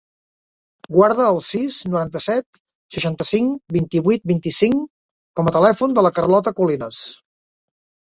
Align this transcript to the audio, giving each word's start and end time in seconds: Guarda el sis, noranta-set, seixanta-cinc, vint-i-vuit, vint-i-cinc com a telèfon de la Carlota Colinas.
Guarda 0.93 1.25
el 1.33 1.35
sis, 1.47 1.75
noranta-set, 1.95 2.57
seixanta-cinc, 2.95 3.59
vint-i-vuit, 3.77 4.23
vint-i-cinc 4.31 4.81
com 5.41 5.51
a 5.53 5.53
telèfon 5.59 5.93
de 5.99 6.05
la 6.07 6.13
Carlota 6.17 6.55
Colinas. 6.61 7.03